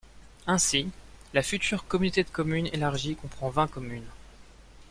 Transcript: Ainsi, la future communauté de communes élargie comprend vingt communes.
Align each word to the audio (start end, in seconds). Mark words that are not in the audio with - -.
Ainsi, 0.47 0.89
la 1.35 1.43
future 1.43 1.85
communauté 1.87 2.23
de 2.23 2.29
communes 2.31 2.65
élargie 2.73 3.15
comprend 3.15 3.51
vingt 3.51 3.67
communes. 3.67 4.09